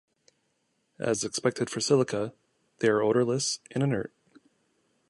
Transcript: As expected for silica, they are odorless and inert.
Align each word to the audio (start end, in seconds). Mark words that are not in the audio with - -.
As 0.99 1.23
expected 1.23 1.69
for 1.69 1.79
silica, 1.79 2.33
they 2.79 2.87
are 2.87 3.03
odorless 3.03 3.59
and 3.69 3.83
inert. 3.83 4.11